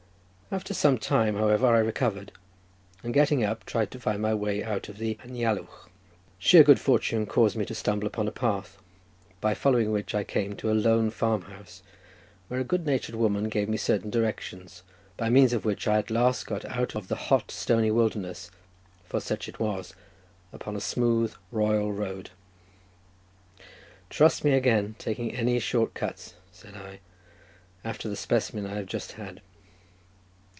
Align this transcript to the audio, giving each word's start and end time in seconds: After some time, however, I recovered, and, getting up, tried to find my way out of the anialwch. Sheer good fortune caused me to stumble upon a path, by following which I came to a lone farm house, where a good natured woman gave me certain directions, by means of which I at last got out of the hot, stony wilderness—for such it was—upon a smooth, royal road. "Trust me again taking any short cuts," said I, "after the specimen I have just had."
After 0.53 0.73
some 0.73 0.97
time, 0.97 1.35
however, 1.37 1.65
I 1.67 1.79
recovered, 1.79 2.33
and, 3.05 3.13
getting 3.13 3.41
up, 3.41 3.65
tried 3.65 3.89
to 3.91 3.99
find 4.01 4.21
my 4.21 4.33
way 4.33 4.61
out 4.61 4.89
of 4.89 4.97
the 4.97 5.15
anialwch. 5.23 5.87
Sheer 6.39 6.61
good 6.61 6.77
fortune 6.77 7.25
caused 7.25 7.55
me 7.55 7.63
to 7.63 7.73
stumble 7.73 8.05
upon 8.05 8.27
a 8.27 8.33
path, 8.33 8.77
by 9.39 9.53
following 9.53 9.93
which 9.93 10.13
I 10.13 10.25
came 10.25 10.57
to 10.57 10.69
a 10.69 10.73
lone 10.75 11.09
farm 11.09 11.43
house, 11.43 11.83
where 12.49 12.59
a 12.59 12.65
good 12.65 12.85
natured 12.85 13.15
woman 13.15 13.47
gave 13.47 13.69
me 13.69 13.77
certain 13.77 14.09
directions, 14.09 14.83
by 15.15 15.29
means 15.29 15.53
of 15.53 15.63
which 15.63 15.87
I 15.87 15.99
at 15.99 16.11
last 16.11 16.45
got 16.47 16.65
out 16.65 16.97
of 16.97 17.07
the 17.07 17.15
hot, 17.31 17.49
stony 17.49 17.89
wilderness—for 17.89 19.21
such 19.21 19.47
it 19.47 19.57
was—upon 19.57 20.75
a 20.75 20.81
smooth, 20.81 21.33
royal 21.53 21.93
road. 21.93 22.31
"Trust 24.09 24.43
me 24.43 24.51
again 24.51 24.95
taking 24.99 25.33
any 25.33 25.59
short 25.61 25.93
cuts," 25.93 26.33
said 26.51 26.75
I, 26.75 26.99
"after 27.85 28.09
the 28.09 28.17
specimen 28.17 28.65
I 28.65 28.73
have 28.75 28.87
just 28.87 29.13
had." 29.13 29.39